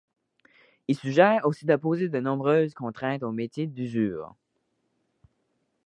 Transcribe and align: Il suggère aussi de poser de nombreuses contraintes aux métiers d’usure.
Il 0.87 0.95
suggère 0.97 1.45
aussi 1.45 1.67
de 1.67 1.75
poser 1.75 2.09
de 2.09 2.19
nombreuses 2.19 2.73
contraintes 2.73 3.21
aux 3.21 3.31
métiers 3.31 3.67
d’usure. 3.67 4.33